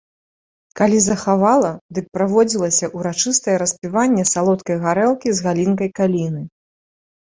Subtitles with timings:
[0.79, 6.41] Калі захавала, дык праводзілася ўрачыстае распіванне салодкай гарэлкі з галінкай каліны.